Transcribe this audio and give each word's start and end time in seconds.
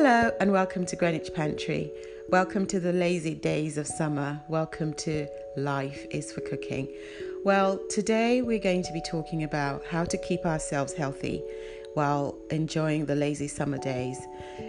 Hello, 0.00 0.30
and 0.38 0.52
welcome 0.52 0.86
to 0.86 0.94
Greenwich 0.94 1.34
Pantry. 1.34 1.90
Welcome 2.28 2.66
to 2.68 2.78
the 2.78 2.92
lazy 2.92 3.34
days 3.34 3.76
of 3.76 3.84
summer. 3.84 4.40
Welcome 4.46 4.94
to 4.94 5.26
Life 5.56 6.06
is 6.12 6.30
for 6.30 6.40
Cooking. 6.40 6.86
Well, 7.44 7.80
today 7.90 8.40
we're 8.40 8.60
going 8.60 8.84
to 8.84 8.92
be 8.92 9.02
talking 9.02 9.42
about 9.42 9.84
how 9.84 10.04
to 10.04 10.16
keep 10.16 10.46
ourselves 10.46 10.92
healthy 10.92 11.42
while 11.94 12.38
enjoying 12.52 13.06
the 13.06 13.16
lazy 13.16 13.48
summer 13.48 13.78
days. 13.78 14.20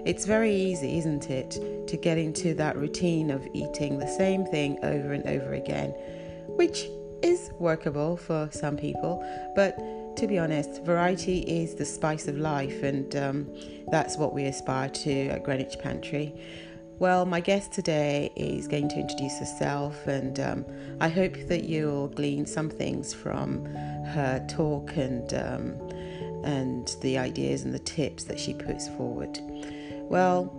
It's 0.03 0.25
very 0.25 0.51
easy, 0.51 0.97
isn't 0.97 1.29
it, 1.29 1.51
to 1.87 1.95
get 1.95 2.17
into 2.17 2.55
that 2.55 2.75
routine 2.75 3.29
of 3.29 3.47
eating 3.53 3.99
the 3.99 4.07
same 4.07 4.47
thing 4.47 4.79
over 4.81 5.13
and 5.13 5.27
over 5.27 5.53
again, 5.53 5.91
which 6.47 6.87
is 7.21 7.51
workable 7.59 8.17
for 8.17 8.49
some 8.51 8.77
people, 8.77 9.23
but 9.55 9.77
to 10.19 10.27
be 10.27 10.37
honest, 10.37 10.83
variety 10.83 11.39
is 11.43 11.75
the 11.75 11.85
spice 11.85 12.27
of 12.27 12.37
life, 12.37 12.83
and 12.83 13.15
um, 13.15 13.47
that's 13.89 14.17
what 14.17 14.33
we 14.33 14.43
aspire 14.43 14.89
to 14.89 15.29
at 15.29 15.43
Greenwich 15.43 15.79
Pantry. 15.79 16.35
Well, 16.99 17.25
my 17.25 17.39
guest 17.39 17.71
today 17.71 18.29
is 18.35 18.67
going 18.67 18.89
to 18.89 18.97
introduce 18.97 19.39
herself, 19.39 20.07
and 20.07 20.37
um, 20.41 20.65
I 20.99 21.07
hope 21.07 21.37
that 21.47 21.63
you'll 21.63 22.09
glean 22.09 22.45
some 22.45 22.69
things 22.69 23.13
from 23.13 23.63
her 24.07 24.45
talk 24.49 24.97
and 24.97 25.33
um, 25.33 25.89
and 26.43 26.93
the 26.99 27.17
ideas 27.17 27.63
and 27.63 27.73
the 27.73 27.79
tips 27.79 28.25
that 28.25 28.37
she 28.37 28.53
puts 28.53 28.89
forward. 28.89 29.39
Well, 30.09 30.51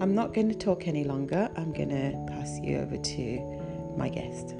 I'm 0.00 0.14
not 0.14 0.32
going 0.32 0.48
to 0.48 0.54
talk 0.54 0.88
any 0.88 1.04
longer. 1.04 1.50
I'm 1.56 1.74
going 1.74 1.90
to 1.90 2.34
pass 2.34 2.58
you 2.62 2.78
over 2.78 2.96
to 2.96 3.94
my 3.98 4.08
guest. 4.08 4.54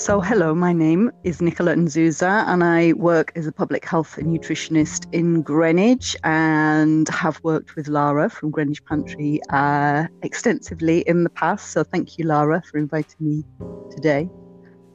So, 0.00 0.22
hello, 0.22 0.54
my 0.54 0.72
name 0.72 1.12
is 1.24 1.42
Nicola 1.42 1.74
Nzuza, 1.74 2.46
and 2.48 2.64
I 2.64 2.94
work 2.94 3.32
as 3.36 3.46
a 3.46 3.52
public 3.52 3.84
health 3.84 4.16
nutritionist 4.16 5.06
in 5.12 5.42
Greenwich 5.42 6.16
and 6.24 7.06
have 7.10 7.38
worked 7.44 7.76
with 7.76 7.86
Lara 7.86 8.30
from 8.30 8.50
Greenwich 8.50 8.82
Pantry 8.86 9.42
uh, 9.50 10.06
extensively 10.22 11.00
in 11.00 11.22
the 11.22 11.28
past. 11.28 11.72
So, 11.72 11.84
thank 11.84 12.16
you, 12.16 12.24
Lara, 12.24 12.62
for 12.62 12.78
inviting 12.78 13.14
me 13.20 13.44
today. 13.90 14.30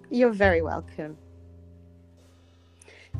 You're 0.09 0.33
very 0.33 0.63
welcome. 0.63 1.17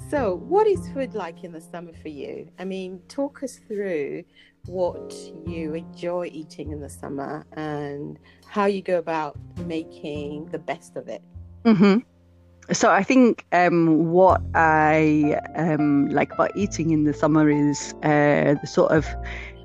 So, 0.09 0.38
what 0.38 0.66
is 0.66 0.89
food 0.89 1.14
like 1.14 1.44
in 1.44 1.52
the 1.52 1.61
summer 1.61 1.94
for 2.02 2.09
you? 2.09 2.49
I 2.58 2.66
mean, 2.66 2.99
talk 3.09 3.44
us 3.44 3.58
through 3.58 4.23
what 4.66 5.14
you 5.45 5.75
enjoy 5.75 6.31
eating 6.33 6.72
in 6.72 6.80
the 6.80 6.89
summer 6.89 7.45
and 7.52 8.17
how 8.47 8.66
you 8.66 8.81
go 8.81 8.97
about 8.97 9.38
making 9.67 10.47
the 10.47 10.58
best 10.58 10.95
of 10.95 11.08
it. 11.09 11.22
Mm-hmm. 11.66 12.73
So 12.73 12.89
I 12.89 13.03
think 13.03 13.45
um, 13.52 14.09
what 14.11 14.41
I 14.55 15.39
um, 15.55 16.09
like 16.09 16.33
about 16.33 16.55
eating 16.55 16.91
in 16.91 17.03
the 17.03 17.13
summer 17.13 17.49
is 17.49 17.94
uh, 18.03 18.55
the 18.59 18.67
sort 18.67 18.91
of 18.91 19.05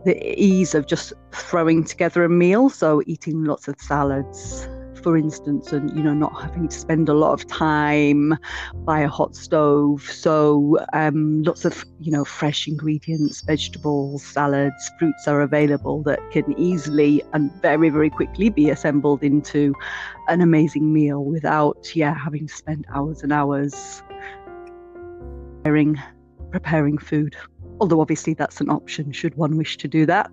the 0.04 0.16
ease 0.22 0.74
of 0.74 0.86
just 0.86 1.12
throwing 1.32 1.84
together 1.84 2.24
a 2.24 2.28
meal. 2.28 2.68
So 2.68 3.02
eating 3.06 3.44
lots 3.44 3.68
of 3.68 3.80
salads, 3.80 4.68
for 5.02 5.16
instance, 5.16 5.72
and 5.72 5.94
you 5.96 6.02
know 6.02 6.14
not 6.14 6.40
having 6.40 6.68
to 6.68 6.78
spend 6.78 7.08
a 7.08 7.14
lot 7.14 7.32
of 7.32 7.46
time 7.46 8.36
by 8.84 9.00
a 9.00 9.08
hot 9.08 9.34
stove. 9.34 10.02
So 10.02 10.78
um, 10.92 11.42
lots 11.42 11.64
of 11.64 11.84
you 12.00 12.12
know 12.12 12.24
fresh 12.24 12.66
ingredients, 12.68 13.40
vegetables, 13.42 14.22
salads, 14.24 14.90
fruits 14.98 15.26
are 15.26 15.40
available 15.42 16.02
that 16.04 16.20
can 16.30 16.58
easily 16.58 17.22
and 17.32 17.50
very 17.62 17.88
very 17.88 18.10
quickly 18.10 18.48
be 18.48 18.70
assembled 18.70 19.22
into 19.22 19.74
an 20.28 20.40
amazing 20.40 20.92
meal 20.92 21.24
without 21.24 21.94
yeah 21.94 22.14
having 22.14 22.46
to 22.46 22.54
spend 22.54 22.86
hours 22.94 23.22
and 23.22 23.32
hours 23.32 24.02
preparing 25.62 25.98
preparing 26.50 26.98
food. 26.98 27.36
Although 27.80 28.00
obviously 28.00 28.34
that's 28.34 28.60
an 28.60 28.68
option 28.68 29.12
should 29.12 29.34
one 29.36 29.56
wish 29.56 29.76
to 29.78 29.88
do 29.88 30.04
that. 30.06 30.30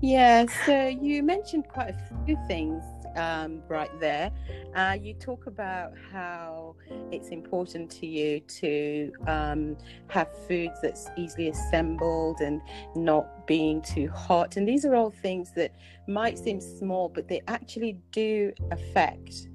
Yeah, 0.00 0.46
so 0.64 0.86
you 0.86 1.22
mentioned 1.22 1.66
quite 1.68 1.90
a 1.90 2.24
few 2.24 2.38
things 2.46 2.84
um, 3.16 3.62
right 3.68 3.90
there. 3.98 4.30
Uh, 4.76 4.96
you 5.00 5.14
talk 5.14 5.46
about 5.46 5.92
how 6.12 6.76
it's 7.10 7.28
important 7.28 7.90
to 7.90 8.06
you 8.06 8.40
to 8.40 9.12
um, 9.26 9.76
have 10.08 10.28
foods 10.46 10.78
that's 10.82 11.08
easily 11.16 11.48
assembled 11.48 12.40
and 12.40 12.60
not 12.94 13.46
being 13.46 13.82
too 13.82 14.08
hot. 14.08 14.56
And 14.56 14.68
these 14.68 14.84
are 14.84 14.94
all 14.94 15.10
things 15.10 15.52
that 15.56 15.74
might 16.06 16.38
seem 16.38 16.60
small, 16.60 17.08
but 17.08 17.26
they 17.26 17.42
actually 17.48 17.98
do 18.12 18.52
affect 18.70 19.48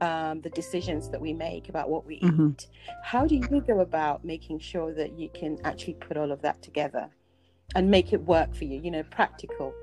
um, 0.00 0.40
the 0.40 0.50
decisions 0.50 1.10
that 1.10 1.20
we 1.20 1.32
make 1.32 1.68
about 1.68 1.90
what 1.90 2.06
we 2.06 2.20
mm-hmm. 2.20 2.50
eat. 2.50 2.68
How 3.02 3.26
do 3.26 3.34
you 3.34 3.60
go 3.60 3.80
about 3.80 4.24
making 4.24 4.60
sure 4.60 4.94
that 4.94 5.18
you 5.18 5.28
can 5.34 5.58
actually 5.64 5.94
put 5.94 6.16
all 6.16 6.30
of 6.30 6.40
that 6.42 6.62
together? 6.62 7.10
And 7.74 7.90
make 7.90 8.12
it 8.12 8.22
work 8.22 8.54
for 8.54 8.64
you, 8.64 8.80
you 8.82 8.90
know, 8.90 9.02
practical? 9.04 9.74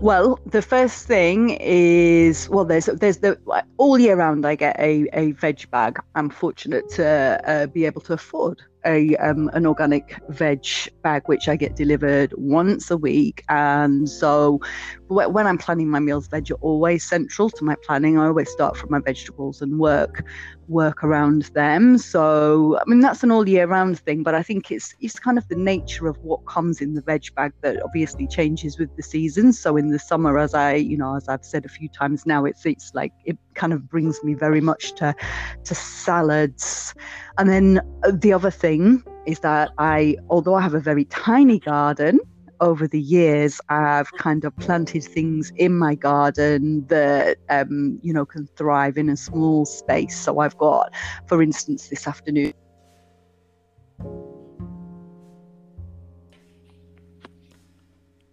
Well, 0.00 0.38
the 0.46 0.62
first 0.62 1.06
thing 1.06 1.50
is 1.60 2.48
well, 2.48 2.64
there's 2.64 2.86
there's 2.86 3.18
the 3.18 3.38
all 3.76 3.98
year 3.98 4.16
round 4.16 4.46
I 4.46 4.54
get 4.54 4.78
a, 4.80 5.08
a 5.12 5.32
veg 5.32 5.70
bag. 5.70 5.98
I'm 6.14 6.30
fortunate 6.30 6.88
to 6.90 7.40
uh, 7.44 7.66
be 7.66 7.84
able 7.86 8.00
to 8.02 8.14
afford 8.14 8.60
a 8.84 9.14
um, 9.16 9.50
an 9.52 9.66
organic 9.66 10.18
veg 10.30 10.64
bag, 11.02 11.22
which 11.26 11.48
I 11.48 11.56
get 11.56 11.76
delivered 11.76 12.32
once 12.36 12.90
a 12.90 12.96
week. 12.96 13.44
And 13.48 14.08
so, 14.08 14.60
when 15.08 15.46
I'm 15.46 15.58
planning 15.58 15.88
my 15.88 16.00
meals, 16.00 16.28
veg 16.28 16.50
are 16.50 16.54
always 16.54 17.04
central 17.04 17.50
to 17.50 17.64
my 17.64 17.76
planning. 17.86 18.18
I 18.18 18.26
always 18.26 18.50
start 18.50 18.76
from 18.76 18.90
my 18.90 19.00
vegetables 19.00 19.60
and 19.60 19.78
work 19.78 20.24
work 20.70 21.04
around 21.04 21.42
them. 21.54 21.98
So, 21.98 22.78
I 22.80 22.84
mean, 22.86 23.00
that's 23.00 23.22
an 23.22 23.30
all 23.30 23.48
year 23.48 23.66
round 23.66 23.98
thing. 23.98 24.22
But 24.22 24.34
I 24.34 24.42
think 24.42 24.70
it's 24.70 24.94
it's 25.00 25.18
kind 25.18 25.36
of 25.36 25.46
the 25.48 25.56
nature 25.56 26.06
of 26.06 26.16
what 26.18 26.46
comes 26.46 26.80
in 26.80 26.94
the 26.94 27.02
veg 27.02 27.24
bag 27.34 27.52
that 27.62 27.82
obviously 27.82 28.26
changes 28.26 28.78
with 28.78 28.94
the 28.96 29.02
seasons. 29.02 29.58
So, 29.58 29.76
in 29.76 29.90
the 29.90 29.98
summer, 29.98 30.38
as 30.38 30.54
I 30.54 30.74
you 30.74 30.96
know, 30.96 31.16
as 31.16 31.28
I've 31.28 31.44
said 31.44 31.64
a 31.64 31.68
few 31.68 31.88
times 31.88 32.24
now, 32.24 32.44
it's 32.44 32.64
it's 32.64 32.92
like 32.94 33.12
it 33.24 33.36
kind 33.54 33.72
of 33.72 33.88
brings 33.88 34.22
me 34.22 34.34
very 34.34 34.60
much 34.60 34.94
to 34.96 35.14
to 35.64 35.74
salads. 35.74 36.94
And 37.36 37.50
then 37.50 37.80
the 38.10 38.32
other 38.32 38.50
thing 38.50 39.02
is 39.26 39.40
that 39.40 39.70
I, 39.78 40.16
although 40.28 40.54
I 40.54 40.60
have 40.60 40.74
a 40.74 40.80
very 40.80 41.04
tiny 41.06 41.58
garden, 41.58 42.20
over 42.60 42.86
the 42.86 43.00
years, 43.00 43.60
I've 43.68 44.10
kind 44.12 44.44
of 44.44 44.56
planted 44.56 45.04
things 45.04 45.52
in 45.56 45.76
my 45.78 45.94
garden 45.94 46.86
that, 46.88 47.38
um, 47.48 47.98
you 48.02 48.12
know, 48.12 48.26
can 48.26 48.48
thrive 48.56 48.96
in 48.96 49.08
a 49.08 49.16
small 49.16 49.66
space. 49.66 50.18
So 50.18 50.38
I've 50.40 50.56
got, 50.58 50.92
for 51.26 51.42
instance, 51.42 51.88
this 51.88 52.06
afternoon. 52.06 52.52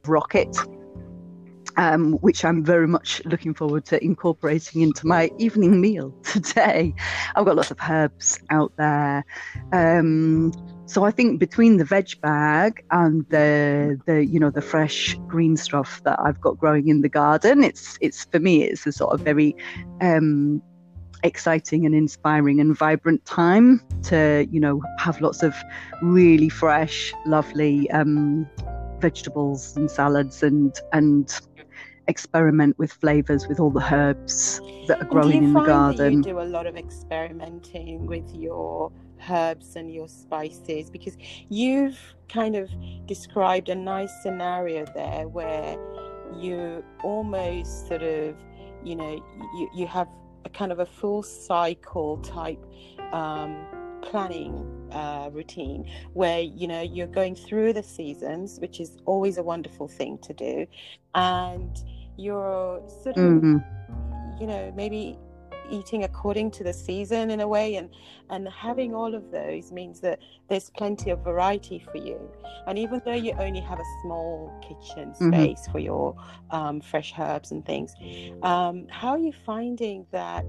Rocket 0.06 0.56
um, 1.78 2.14
which 2.14 2.44
I'm 2.44 2.64
very 2.64 2.88
much 2.88 3.22
looking 3.26 3.54
forward 3.54 3.86
to 3.86 4.04
incorporating 4.04 4.82
into 4.82 5.06
my 5.08 5.32
evening 5.38 5.80
meal 5.80 6.14
today. 6.24 6.94
I've 7.36 7.46
got 7.46 7.56
lots 7.56 7.72
of 7.72 7.78
herbs 7.88 8.40
out 8.50 8.74
there. 8.78 9.24
Um, 9.72 10.52
so 10.88 11.04
I 11.04 11.12
think 11.12 11.40
between 11.40 11.76
the 11.78 11.84
veg 11.84 12.20
bag 12.22 12.82
and 12.92 13.26
the 13.30 14.00
the 14.06 14.26
you 14.26 14.40
know 14.40 14.50
the 14.50 14.62
fresh 14.62 15.16
green 15.28 15.58
stuff 15.58 16.02
that 16.06 16.18
I've 16.18 16.40
got 16.40 16.58
growing 16.58 16.88
in 16.88 17.02
the 17.02 17.10
garden, 17.10 17.62
it's 17.62 17.98
it's 18.00 18.24
for 18.24 18.40
me 18.40 18.64
it's 18.64 18.88
a 18.88 18.94
sort 18.94 19.14
of 19.14 19.20
very 19.20 19.54
um, 20.00 20.62
exciting 21.24 21.86
and 21.86 21.94
inspiring 21.94 22.62
and 22.62 22.76
vibrant 22.76 23.26
time 23.26 23.82
to 24.04 24.48
you 24.50 24.62
know 24.62 24.82
have 24.98 25.20
lots 25.20 25.44
of 25.44 25.54
really 26.02 26.48
fresh, 26.48 27.14
lovely 27.26 27.92
um, 27.92 28.48
vegetables 29.02 29.76
and 29.76 29.92
salads 29.92 30.42
and 30.42 30.80
and 30.94 31.38
experiment 32.08 32.80
with 32.80 32.94
flavors 32.94 33.50
with 33.50 33.60
all 33.60 33.72
the 33.72 33.94
herbs 33.94 34.62
that 34.88 35.02
are 35.02 35.06
growing 35.06 35.44
in 35.44 35.52
the 35.52 35.64
garden. 35.64 36.14
you 36.14 36.24
do 36.24 36.40
a 36.40 36.48
lot 36.48 36.66
of 36.66 36.78
experimenting 36.78 38.06
with 38.06 38.34
your 38.34 38.90
herbs 39.30 39.76
and 39.76 39.94
your 39.94 40.08
spices 40.08 40.90
because 40.90 41.18
you've 41.50 41.98
kind 42.30 42.56
of 42.56 42.70
described 43.06 43.70
a 43.70 43.76
nice 43.76 44.12
scenario 44.22 44.86
there 44.94 45.28
where 45.28 45.78
you 46.36 46.84
almost 47.04 47.88
sort 47.88 48.04
of, 48.04 48.36
you 48.84 48.96
know, 48.96 49.16
you, 49.56 49.70
you 49.74 49.88
have 49.88 50.08
a 50.46 50.50
kind 50.50 50.72
of 50.72 50.80
a 50.80 50.86
full 50.86 51.24
cycle 51.24 52.18
type 52.18 52.64
um, 53.12 53.66
planning 54.02 54.66
uh, 54.92 55.30
routine 55.34 55.90
where 56.14 56.40
you 56.40 56.68
know 56.68 56.82
you're 56.82 57.08
going 57.08 57.36
through 57.36 57.74
the 57.74 57.84
seasons 57.84 58.58
which 58.62 58.80
is 58.80 58.98
always 59.06 59.38
a 59.38 59.44
wonderful 59.44 59.88
thing 59.88 60.18
to 60.20 60.34
do 60.34 60.66
and 61.16 61.84
you're 62.18 62.82
sort 63.04 63.18
of, 63.18 63.24
mm-hmm. 63.24 64.42
you 64.42 64.48
know, 64.48 64.74
maybe 64.76 65.18
eating 65.70 66.04
according 66.04 66.52
to 66.52 66.64
the 66.64 66.74
season 66.74 67.32
in 67.32 67.40
a 67.40 67.48
way 67.48 67.76
and 67.76 67.90
and 68.30 68.48
having 68.50 68.94
all 68.94 69.14
of 69.16 69.32
those 69.32 69.72
means 69.72 70.00
that 70.00 70.20
there's 70.50 70.70
plenty 70.72 71.10
of 71.10 71.24
variety 71.24 71.80
for 71.92 71.98
you 71.98 72.20
and 72.68 72.78
even 72.78 73.02
though 73.06 73.14
you 73.14 73.34
only 73.40 73.62
have 73.62 73.80
a 73.80 73.90
small 74.02 74.52
kitchen 74.62 75.10
mm-hmm. 75.12 75.32
space 75.32 75.62
mm-hmm. 75.62 75.72
for 75.72 75.80
your 75.80 76.16
um, 76.52 76.82
fresh 76.82 77.14
herbs 77.20 77.52
and 77.52 77.66
things 77.66 77.94
um, 78.44 78.88
how 78.90 79.10
are 79.10 79.20
you 79.20 79.34
finding 79.46 80.06
that 80.12 80.46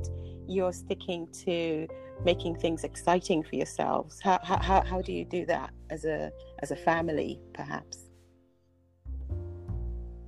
you're 0.46 0.72
sticking 0.72 1.28
to 1.32 1.86
making 2.24 2.54
things 2.56 2.82
exciting 2.82 3.42
for 3.42 3.54
yourselves 3.56 4.20
how, 4.20 4.38
how, 4.42 4.82
how 4.82 5.00
do 5.02 5.12
you 5.12 5.24
do 5.24 5.46
that 5.46 5.70
as 5.90 6.04
a 6.04 6.30
as 6.60 6.70
a 6.70 6.76
family 6.76 7.38
perhaps 7.54 8.08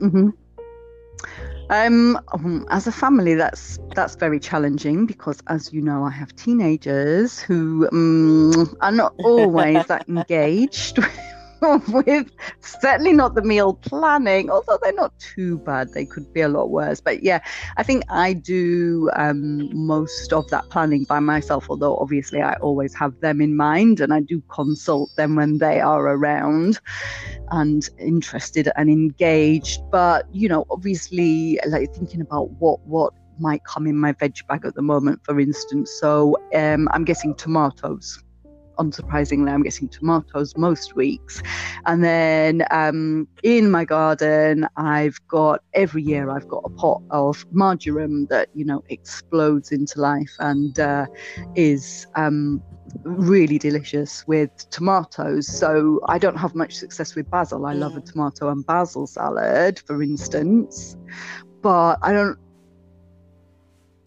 mm-hmm. 0.00 0.28
Um, 1.70 2.18
um, 2.32 2.66
as 2.70 2.86
a 2.86 2.92
family, 2.92 3.34
that's 3.34 3.78
that's 3.94 4.16
very 4.16 4.40
challenging 4.40 5.06
because, 5.06 5.40
as 5.46 5.72
you 5.72 5.80
know, 5.80 6.04
I 6.04 6.10
have 6.10 6.34
teenagers 6.34 7.38
who 7.38 7.88
um, 7.92 8.76
are 8.80 8.90
not 8.90 9.14
always 9.22 9.86
that 9.86 10.08
engaged 10.08 10.98
with 11.88 12.30
certainly 12.60 13.12
not 13.12 13.34
the 13.34 13.42
meal 13.42 13.74
planning, 13.74 14.50
although 14.50 14.78
they're 14.82 14.92
not 14.92 15.18
too 15.18 15.58
bad. 15.58 15.92
They 15.92 16.04
could 16.04 16.32
be 16.32 16.40
a 16.40 16.48
lot 16.48 16.70
worse. 16.70 17.00
But 17.00 17.22
yeah, 17.22 17.40
I 17.76 17.82
think 17.82 18.04
I 18.08 18.32
do 18.32 19.10
um, 19.14 19.68
most 19.74 20.32
of 20.32 20.48
that 20.50 20.68
planning 20.70 21.04
by 21.04 21.20
myself, 21.20 21.66
although 21.68 21.96
obviously 21.96 22.40
I 22.40 22.54
always 22.54 22.94
have 22.94 23.18
them 23.20 23.40
in 23.40 23.56
mind 23.56 24.00
and 24.00 24.12
I 24.12 24.20
do 24.20 24.42
consult 24.48 25.14
them 25.16 25.36
when 25.36 25.58
they 25.58 25.80
are 25.80 26.06
around 26.06 26.80
and 27.50 27.88
interested 27.98 28.70
and 28.76 28.88
engaged. 28.88 29.80
But, 29.90 30.26
you 30.34 30.48
know, 30.48 30.66
obviously, 30.70 31.60
like 31.66 31.94
thinking 31.94 32.20
about 32.20 32.50
what, 32.52 32.80
what, 32.86 33.12
might 33.38 33.64
come 33.64 33.86
in 33.86 33.96
my 33.96 34.12
veg 34.12 34.36
bag 34.48 34.66
at 34.66 34.74
the 34.74 34.82
moment, 34.82 35.18
for 35.24 35.40
instance. 35.40 35.90
So 35.98 36.36
um, 36.54 36.90
I'm 36.92 37.04
getting 37.04 37.34
tomatoes 37.34 38.22
unsurprisingly, 38.80 39.50
I'm 39.50 39.62
getting 39.62 39.88
tomatoes 39.88 40.56
most 40.56 40.96
weeks. 40.96 41.42
And 41.86 42.02
then 42.02 42.64
um, 42.70 43.28
in 43.42 43.70
my 43.70 43.84
garden, 43.84 44.66
I've 44.76 45.18
got 45.28 45.60
every 45.74 46.02
year 46.02 46.30
I've 46.30 46.48
got 46.48 46.62
a 46.64 46.70
pot 46.70 47.02
of 47.10 47.44
marjoram 47.52 48.26
that 48.26 48.48
you 48.54 48.64
know 48.64 48.82
explodes 48.88 49.70
into 49.72 50.00
life 50.00 50.34
and 50.38 50.78
uh, 50.78 51.06
is. 51.54 52.06
Um, 52.16 52.62
really 53.04 53.58
delicious 53.58 54.26
with 54.26 54.50
tomatoes. 54.70 55.46
So 55.48 56.00
I 56.08 56.18
don't 56.18 56.36
have 56.36 56.54
much 56.54 56.74
success 56.74 57.14
with 57.14 57.30
basil. 57.30 57.66
I 57.66 57.72
love 57.74 57.96
a 57.96 58.00
tomato 58.00 58.50
and 58.50 58.66
basil 58.66 59.06
salad, 59.06 59.80
for 59.86 60.02
instance, 60.02 60.96
but 61.62 61.98
I 62.02 62.12
don't. 62.12 62.38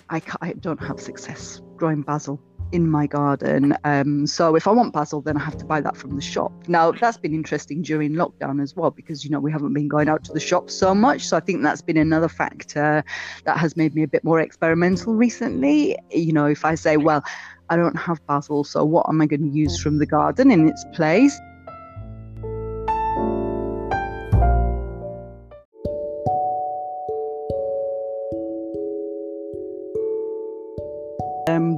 I, 0.09 0.21
I 0.41 0.53
don't 0.53 0.83
have 0.83 0.99
success 0.99 1.61
growing 1.77 2.01
basil 2.01 2.39
in 2.73 2.89
my 2.89 3.05
garden. 3.05 3.77
Um, 3.83 4.25
so 4.25 4.55
if 4.55 4.67
I 4.67 4.71
want 4.71 4.93
basil, 4.93 5.21
then 5.21 5.37
I 5.37 5.43
have 5.43 5.57
to 5.59 5.65
buy 5.65 5.79
that 5.79 5.95
from 5.95 6.15
the 6.15 6.21
shop. 6.21 6.51
Now 6.67 6.91
that's 6.91 7.17
been 7.17 7.33
interesting 7.33 7.83
during 7.83 8.13
lockdown 8.13 8.61
as 8.61 8.75
well 8.75 8.89
because 8.89 9.23
you 9.23 9.29
know 9.29 9.39
we 9.39 9.51
haven't 9.51 9.73
been 9.73 9.87
going 9.87 10.09
out 10.09 10.23
to 10.25 10.33
the 10.33 10.39
shop 10.39 10.69
so 10.69 10.93
much. 10.95 11.27
So 11.27 11.37
I 11.37 11.39
think 11.39 11.61
that's 11.61 11.83
been 11.83 11.97
another 11.97 12.27
factor 12.27 13.03
that 13.45 13.57
has 13.57 13.77
made 13.77 13.93
me 13.93 14.03
a 14.03 14.07
bit 14.07 14.23
more 14.23 14.39
experimental 14.39 15.13
recently. 15.13 15.95
You 16.11 16.33
know, 16.33 16.47
if 16.47 16.65
I 16.65 16.75
say, 16.75 16.97
well, 16.97 17.23
I 17.69 17.75
don't 17.77 17.97
have 17.97 18.25
basil, 18.27 18.63
so 18.63 18.83
what 18.83 19.07
am 19.07 19.21
I 19.21 19.27
going 19.27 19.43
to 19.49 19.55
use 19.55 19.79
from 19.79 19.99
the 19.99 20.05
garden 20.05 20.51
in 20.51 20.67
its 20.67 20.83
place? 20.93 21.39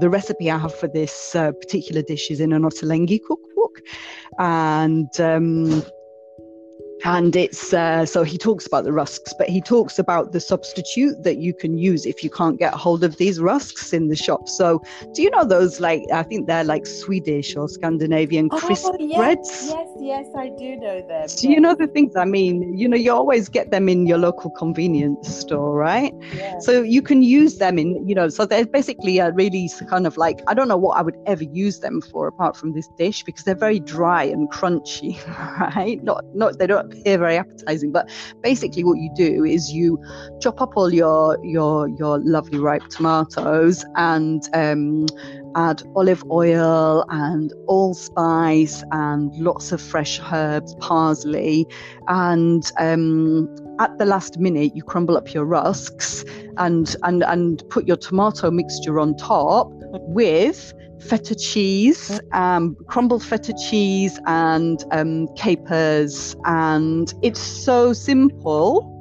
The 0.06 0.10
recipe 0.12 0.52
I 0.52 0.60
have 0.60 0.76
for 0.76 0.88
this 0.88 1.36
uh, 1.36 1.52
particular 1.54 2.04
dish 2.04 2.30
is 2.30 2.40
in 2.40 2.54
an 2.54 2.62
Ottolenghi 2.62 3.20
cookbook, 3.28 3.82
and 4.38 5.10
um, 5.20 5.84
and 7.06 7.36
it's 7.36 7.72
uh, 7.72 8.06
so 8.06 8.24
he 8.24 8.38
talks 8.38 8.66
about 8.66 8.84
the 8.84 8.92
rusks 8.92 9.34
but 9.38 9.48
he 9.48 9.62
talks 9.62 10.00
about 10.00 10.32
the 10.32 10.40
substitute 10.40 11.24
that 11.24 11.38
you 11.38 11.54
can 11.54 11.78
use 11.78 12.06
if 12.06 12.24
you 12.24 12.30
can't 12.30 12.58
get 12.58 12.74
hold 12.74 13.04
of 13.04 13.18
these 13.18 13.40
rusks 13.40 13.94
in 13.94 14.08
the 14.08 14.16
shop. 14.16 14.50
So 14.50 14.82
do 15.14 15.22
you 15.22 15.30
know 15.30 15.46
those 15.46 15.80
like 15.80 16.04
i 16.14 16.24
think 16.24 16.48
they're 16.48 16.64
like 16.64 16.86
swedish 16.86 17.56
or 17.56 17.70
scandinavian 17.70 18.50
oh, 18.52 18.60
crisp 18.60 18.92
yes, 19.00 19.18
breads? 19.18 19.68
yes 19.68 19.90
yes 20.00 20.26
i 20.38 20.50
do 20.50 20.76
know 20.76 21.06
them 21.08 21.28
do 21.38 21.50
you 21.50 21.60
know 21.60 21.76
the 21.76 21.88
things 21.88 22.16
i 22.16 22.26
mean? 22.26 22.78
You 22.78 22.88
know 22.88 22.98
you 22.98 23.12
always 23.12 23.50
get 23.50 23.72
them 23.72 23.88
in 23.88 24.08
your 24.08 24.18
local 24.18 24.50
convenience 24.50 25.28
store 25.28 25.76
right? 25.76 26.14
Yeah. 26.34 26.60
so 26.60 26.82
you 26.82 27.02
can 27.02 27.22
use 27.22 27.58
them 27.58 27.78
in 27.78 28.08
you 28.08 28.16
know 28.16 28.30
so 28.30 28.46
they're 28.46 28.66
basically 28.66 29.20
a 29.20 29.32
really 29.32 29.70
kind 29.90 30.08
of 30.08 30.18
like 30.18 30.42
i 30.48 30.54
don't 30.54 30.68
know 30.68 30.78
what 30.78 30.98
i 30.98 31.02
would 31.02 31.18
ever 31.26 31.44
use 31.44 31.80
them 31.80 32.02
for 32.02 32.28
apart 32.28 32.58
from 32.58 32.74
this 32.74 32.88
dish 32.98 33.24
because 33.24 33.44
they're 33.44 33.56
very 33.56 33.80
dry 33.80 34.24
and 34.24 34.50
crunchy 34.52 35.16
right? 35.76 36.04
Not 36.04 36.24
not 36.34 36.58
they 36.58 36.68
don't 36.68 36.95
appear 37.00 37.18
very 37.18 37.38
appetizing. 37.38 37.92
But 37.92 38.10
basically, 38.42 38.84
what 38.84 38.98
you 38.98 39.12
do 39.16 39.44
is 39.44 39.72
you 39.72 40.02
chop 40.40 40.62
up 40.62 40.76
all 40.76 40.94
your 40.94 41.38
your 41.44 41.88
your 41.90 42.20
lovely 42.20 42.60
ripe 42.60 42.88
tomatoes 42.90 43.86
and 43.96 44.48
um, 44.54 45.06
add 45.56 45.84
olive 45.96 46.24
oil 46.30 47.06
and 47.10 47.54
allspice 47.68 48.84
and 48.92 49.36
lots 49.38 49.72
of 49.72 49.82
fresh 49.82 50.20
herbs, 50.32 50.76
parsley, 50.76 51.66
and 52.08 52.72
um, 52.80 53.50
at 53.80 53.98
the 53.98 54.06
last 54.06 54.40
minute 54.40 54.76
you 54.76 54.84
crumble 54.84 55.18
up 55.18 55.34
your 55.34 55.46
rusks 55.46 56.24
and 56.58 56.96
and 57.04 57.24
and 57.24 57.64
put 57.70 57.88
your 57.88 57.98
tomato 57.98 58.50
mixture 58.52 59.00
on 59.00 59.16
top 59.18 59.70
with 59.94 60.74
feta 61.00 61.36
cheese, 61.36 62.20
um, 62.32 62.76
crumbled 62.88 63.24
feta 63.24 63.54
cheese, 63.70 64.20
and 64.26 64.84
um, 64.92 65.28
capers. 65.36 66.36
And 66.46 67.14
it's 67.22 67.40
so 67.40 67.94
simple, 67.94 68.95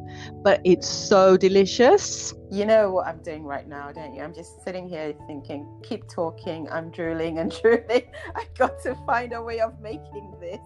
but 0.45 0.61
it's 0.63 0.87
so 0.87 1.39
delicious. 1.39 2.35
You 2.51 2.67
know 2.67 2.91
what 2.91 3.07
I'm 3.07 3.23
doing 3.23 3.45
right 3.45 3.67
now, 3.67 3.91
don't 3.91 4.15
you? 4.15 4.23
I'm 4.23 4.35
just 4.35 4.63
sitting 4.63 4.87
here 4.87 5.15
thinking, 5.27 5.67
keep 5.83 6.07
talking. 6.07 6.69
I'm 6.71 6.91
drooling 6.91 7.39
and 7.39 7.51
drooling. 7.63 8.13
I 8.37 8.45
got 8.57 8.81
to 8.83 8.95
find 9.07 9.33
a 9.33 9.43
way 9.43 9.61
of 9.61 9.81
making 9.81 10.35
this. 10.39 10.61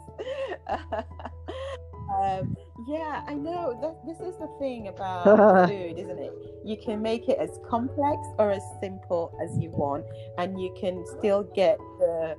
um, 0.69 2.57
yeah, 2.89 3.23
I 3.29 3.35
know. 3.35 3.79
That, 3.81 4.05
this 4.05 4.19
is 4.19 4.37
the 4.39 4.49
thing 4.59 4.89
about 4.89 5.25
food, 5.69 5.97
isn't 5.97 6.19
it? 6.19 6.33
You 6.65 6.77
can 6.77 7.01
make 7.01 7.29
it 7.29 7.39
as 7.39 7.61
complex 7.71 8.19
or 8.37 8.51
as 8.51 8.63
simple 8.81 9.39
as 9.41 9.57
you 9.59 9.71
want, 9.71 10.05
and 10.39 10.61
you 10.61 10.75
can 10.79 11.05
still 11.19 11.45
get 11.55 11.79
the 12.01 12.35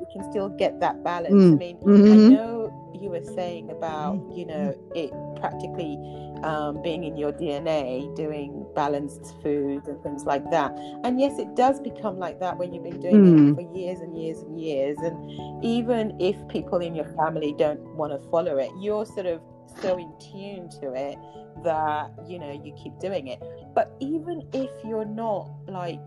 you 0.00 0.06
can 0.12 0.30
still 0.30 0.48
get 0.48 0.80
that 0.80 1.02
balance. 1.04 1.34
Mm. 1.34 1.52
I 1.52 1.56
mean, 1.56 1.76
mm-hmm. 1.78 2.12
I 2.12 2.34
know 2.34 2.90
you 3.00 3.10
were 3.10 3.24
saying 3.24 3.70
about 3.70 4.14
you 4.34 4.46
know 4.46 4.74
it 4.94 5.12
practically 5.40 5.98
um, 6.42 6.82
being 6.82 7.04
in 7.04 7.16
your 7.16 7.32
DNA, 7.32 8.14
doing 8.14 8.66
balanced 8.74 9.34
food 9.42 9.86
and 9.86 10.02
things 10.02 10.24
like 10.24 10.50
that. 10.50 10.72
And 11.04 11.20
yes, 11.20 11.38
it 11.38 11.54
does 11.56 11.80
become 11.80 12.18
like 12.18 12.38
that 12.40 12.58
when 12.58 12.72
you've 12.72 12.84
been 12.84 13.00
doing 13.00 13.14
mm. 13.14 13.52
it 13.52 13.54
for 13.54 13.76
years 13.76 14.00
and 14.00 14.20
years 14.20 14.38
and 14.40 14.60
years. 14.60 14.98
And 14.98 15.64
even 15.64 16.16
if 16.20 16.36
people 16.48 16.78
in 16.78 16.94
your 16.94 17.08
family 17.16 17.54
don't 17.56 17.80
want 17.94 18.12
to 18.12 18.30
follow 18.30 18.58
it, 18.58 18.70
you're 18.78 19.06
sort 19.06 19.26
of 19.26 19.40
so 19.80 19.98
in 19.98 20.12
tune 20.20 20.68
to 20.80 20.92
it 20.92 21.18
that 21.64 22.10
you 22.26 22.38
know 22.38 22.50
you 22.64 22.72
keep 22.74 22.98
doing 23.00 23.28
it 23.28 23.40
but 23.74 23.96
even 24.00 24.42
if 24.52 24.70
you're 24.84 25.04
not 25.04 25.50
like 25.68 26.00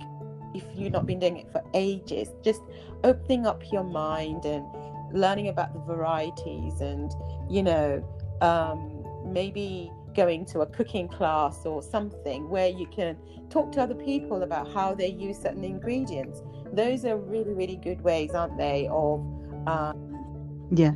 if 0.53 0.63
you've 0.75 0.91
not 0.91 1.05
been 1.05 1.19
doing 1.19 1.37
it 1.37 1.51
for 1.51 1.63
ages 1.73 2.29
just 2.43 2.61
opening 3.03 3.45
up 3.45 3.61
your 3.71 3.83
mind 3.83 4.45
and 4.45 4.65
learning 5.13 5.47
about 5.47 5.73
the 5.73 5.79
varieties 5.79 6.81
and 6.81 7.11
you 7.49 7.63
know 7.63 8.03
um, 8.41 9.03
maybe 9.25 9.91
going 10.15 10.45
to 10.45 10.61
a 10.61 10.65
cooking 10.65 11.07
class 11.07 11.65
or 11.65 11.81
something 11.81 12.49
where 12.49 12.69
you 12.69 12.87
can 12.87 13.15
talk 13.49 13.71
to 13.71 13.81
other 13.81 13.95
people 13.95 14.43
about 14.43 14.71
how 14.73 14.93
they 14.93 15.09
use 15.09 15.37
certain 15.37 15.63
ingredients. 15.63 16.41
Those 16.73 17.05
are 17.05 17.17
really 17.17 17.53
really 17.53 17.77
good 17.77 18.01
ways 18.01 18.31
aren't 18.31 18.57
they 18.57 18.87
of 18.91 19.19
um, 19.67 20.67
yeah 20.71 20.93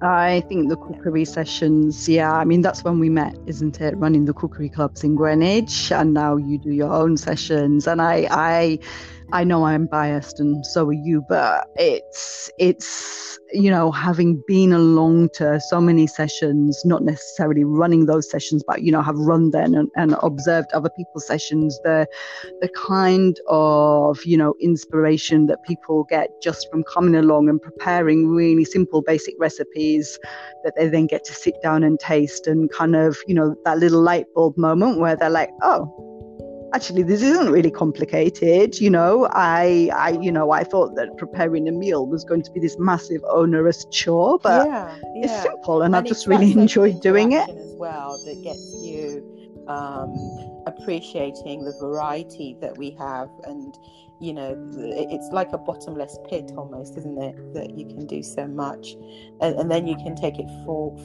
I 0.00 0.42
think 0.42 0.68
the 0.68 0.76
cookery 0.76 1.24
sessions, 1.24 2.08
yeah, 2.08 2.32
I 2.32 2.44
mean, 2.44 2.62
that's 2.62 2.84
when 2.84 3.00
we 3.00 3.08
met, 3.08 3.36
isn't 3.46 3.80
it? 3.80 3.96
Running 3.96 4.26
the 4.26 4.32
cookery 4.32 4.68
clubs 4.68 5.02
in 5.02 5.16
Greenwich, 5.16 5.90
and 5.90 6.14
now 6.14 6.36
you 6.36 6.56
do 6.58 6.70
your 6.70 6.92
own 6.92 7.16
sessions. 7.16 7.88
And 7.88 8.00
I, 8.00 8.28
I, 8.30 8.78
I 9.30 9.44
know 9.44 9.66
I'm 9.66 9.86
biased 9.86 10.40
and 10.40 10.64
so 10.64 10.86
are 10.88 10.92
you, 10.92 11.22
but 11.28 11.68
it's 11.76 12.50
it's 12.58 13.38
you 13.52 13.70
know 13.70 13.90
having 13.90 14.42
been 14.46 14.72
along 14.72 15.30
to 15.34 15.60
so 15.60 15.82
many 15.82 16.06
sessions, 16.06 16.80
not 16.86 17.02
necessarily 17.02 17.62
running 17.62 18.06
those 18.06 18.30
sessions, 18.30 18.64
but 18.66 18.82
you 18.82 18.90
know 18.90 19.02
have 19.02 19.18
run 19.18 19.50
them 19.50 19.74
and, 19.74 19.90
and 19.96 20.16
observed 20.22 20.72
other 20.72 20.88
people's 20.96 21.26
sessions. 21.26 21.78
The 21.84 22.06
the 22.62 22.70
kind 22.70 23.38
of 23.48 24.24
you 24.24 24.38
know 24.38 24.54
inspiration 24.60 25.46
that 25.46 25.62
people 25.62 26.04
get 26.04 26.30
just 26.40 26.70
from 26.70 26.82
coming 26.84 27.14
along 27.14 27.50
and 27.50 27.60
preparing 27.60 28.28
really 28.28 28.64
simple 28.64 29.02
basic 29.02 29.34
recipes 29.38 30.18
that 30.64 30.74
they 30.76 30.88
then 30.88 31.06
get 31.06 31.24
to 31.24 31.34
sit 31.34 31.60
down 31.62 31.84
and 31.84 32.00
taste 32.00 32.46
and 32.46 32.72
kind 32.72 32.96
of 32.96 33.18
you 33.26 33.34
know 33.34 33.54
that 33.66 33.78
little 33.78 34.00
light 34.00 34.26
bulb 34.34 34.56
moment 34.56 34.98
where 34.98 35.16
they're 35.16 35.28
like, 35.28 35.50
oh 35.60 36.17
actually 36.74 37.02
this 37.02 37.22
isn't 37.22 37.50
really 37.50 37.70
complicated 37.70 38.78
you 38.80 38.90
know 38.90 39.28
i 39.32 39.90
i 39.94 40.10
you 40.10 40.30
know 40.30 40.50
i 40.50 40.62
thought 40.62 40.94
that 40.96 41.16
preparing 41.16 41.68
a 41.68 41.72
meal 41.72 42.06
was 42.06 42.24
going 42.24 42.42
to 42.42 42.50
be 42.50 42.60
this 42.60 42.76
massive 42.78 43.22
onerous 43.30 43.84
chore 43.90 44.38
but 44.42 44.66
yeah, 44.66 44.96
yeah. 45.14 45.24
it's 45.24 45.42
simple 45.42 45.82
and, 45.82 45.94
and 45.94 46.06
i 46.06 46.08
just 46.08 46.26
really 46.26 46.52
enjoy 46.52 46.92
doing 46.92 47.32
it 47.32 47.48
as 47.48 47.74
well 47.76 48.20
that 48.24 48.42
gets 48.42 48.74
you 48.82 49.24
um, 49.68 50.14
appreciating 50.66 51.64
the 51.64 51.72
variety 51.80 52.56
that 52.60 52.76
we 52.78 52.90
have 52.98 53.28
and 53.44 53.74
you 54.20 54.32
know 54.32 54.56
it's 54.76 55.28
like 55.32 55.48
a 55.52 55.58
bottomless 55.58 56.18
pit 56.28 56.50
almost 56.56 56.96
isn't 56.96 57.22
it 57.22 57.54
that 57.54 57.70
you 57.70 57.86
can 57.86 58.06
do 58.06 58.22
so 58.22 58.46
much 58.46 58.94
and, 59.40 59.58
and 59.58 59.70
then 59.70 59.86
you 59.86 59.96
can 59.96 60.16
take 60.16 60.38
it 60.38 60.48
for 60.64 60.96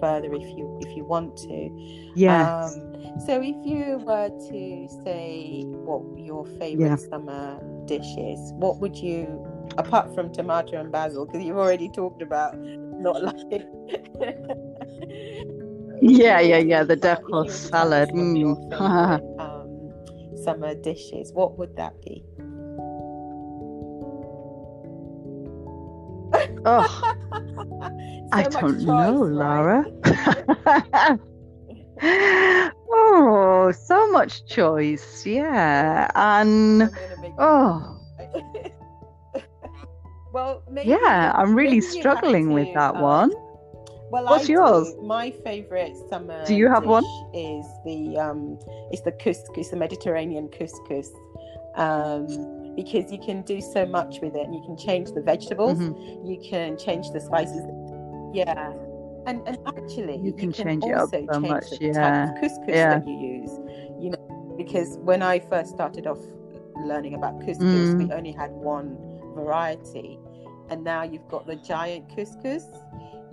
further 0.00 0.32
if 0.32 0.42
you 0.56 0.78
if 0.82 0.96
you 0.96 1.04
want 1.04 1.36
to. 1.36 2.12
Yeah 2.14 2.64
um, 2.64 2.98
so 3.26 3.40
if 3.42 3.56
you 3.64 3.98
were 4.04 4.28
to 4.28 4.88
say 5.04 5.64
what 5.66 6.02
your 6.18 6.46
favorite 6.58 6.88
yeah. 6.88 6.96
summer 6.96 7.60
dish 7.86 8.14
is 8.16 8.52
what 8.54 8.78
would 8.78 8.96
you 8.96 9.44
apart 9.76 10.14
from 10.14 10.32
tomato 10.32 10.78
and 10.80 10.92
basil 10.92 11.26
because 11.26 11.42
you've 11.42 11.56
already 11.56 11.88
talked 11.88 12.22
about 12.22 12.56
not 12.58 13.22
liking 13.28 13.64
yeah 16.00 16.40
yeah 16.40 16.58
yeah 16.58 16.82
the 16.82 16.96
dakos 16.96 17.50
salad 17.50 18.08
mm. 18.10 18.72
favorite, 18.80 19.20
um, 19.40 19.58
summer 20.44 20.74
dishes. 20.74 21.32
What 21.32 21.58
would 21.58 21.76
that 21.76 22.00
be 22.02 22.24
oh 26.64 26.86
so 27.32 28.28
I 28.32 28.42
don't 28.44 28.80
know, 28.80 29.14
Lara. 29.14 29.84
oh, 32.02 33.72
so 33.76 34.10
much 34.12 34.46
choice. 34.46 35.26
Yeah. 35.26 36.10
And 36.14 36.90
oh. 37.38 38.00
well, 40.32 40.62
maybe, 40.70 40.90
yeah, 40.90 41.32
I'm 41.34 41.54
really 41.54 41.80
struggling 41.80 42.52
with 42.52 42.72
that 42.74 42.94
um, 42.96 43.02
one. 43.02 43.32
Well, 44.10 44.24
what's 44.24 44.48
I 44.48 44.52
yours? 44.52 44.94
Do. 44.94 45.02
My 45.02 45.30
favorite 45.30 45.96
summer. 46.08 46.44
Do 46.46 46.54
you 46.54 46.68
have 46.68 46.84
one? 46.84 47.04
Is 47.34 47.66
the 47.84 48.16
um, 48.18 48.58
it's 48.90 49.02
the 49.02 49.12
couscous, 49.12 49.70
the 49.70 49.76
Mediterranean 49.76 50.48
couscous. 50.48 51.08
Um, 51.74 52.57
because 52.80 53.10
you 53.10 53.18
can 53.18 53.42
do 53.42 53.60
so 53.60 53.84
much 53.84 54.20
with 54.22 54.34
it 54.36 54.44
and 54.46 54.54
you 54.54 54.62
can 54.62 54.76
change 54.76 55.10
the 55.12 55.22
vegetables 55.32 55.78
mm-hmm. 55.78 56.26
you 56.30 56.38
can 56.50 56.78
change 56.78 57.10
the 57.10 57.20
spices 57.20 57.64
yeah. 58.32 58.72
And 59.26 59.46
and 59.46 59.58
actually 59.66 60.16
you 60.16 60.32
can, 60.32 60.48
you 60.48 60.52
can 60.52 60.52
change 60.52 60.84
it 60.84 60.94
up 60.94 61.10
so 61.10 61.40
much, 61.40 61.64
yeah. 61.80 62.32
couscous 62.40 62.68
yeah. 62.68 62.98
that 62.98 63.06
you 63.06 63.14
use. 63.14 63.50
You 64.00 64.10
know, 64.10 64.54
because 64.56 64.98
when 64.98 65.22
I 65.22 65.38
first 65.38 65.70
started 65.70 66.06
off 66.06 66.18
learning 66.76 67.14
about 67.14 67.40
couscous, 67.40 67.58
mm. 67.58 68.08
we 68.08 68.12
only 68.12 68.32
had 68.32 68.50
one 68.50 68.96
variety. 69.34 70.18
And 70.70 70.84
now 70.84 71.02
you've 71.02 71.28
got 71.28 71.46
the 71.46 71.56
giant 71.56 72.08
couscous, 72.14 72.64